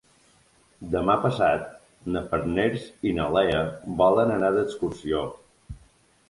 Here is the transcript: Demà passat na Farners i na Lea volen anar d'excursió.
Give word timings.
Demà 0.93 1.17
passat 1.25 1.67
na 2.15 2.23
Farners 2.31 2.87
i 3.11 3.13
na 3.19 3.27
Lea 3.37 3.61
volen 4.01 4.35
anar 4.39 4.51
d'excursió. 4.57 5.23